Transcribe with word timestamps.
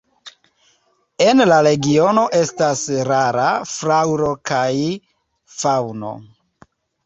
En 1.25 1.43
la 1.49 1.59
regiono 1.67 2.23
estas 2.39 2.83
rara 3.11 3.47
flaŭro 3.75 4.33
kaj 4.55 4.65
faŭno. 5.61 6.19